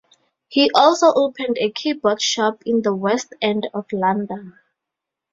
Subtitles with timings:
[0.47, 4.57] He also opened a keyboard shop in the West End of London.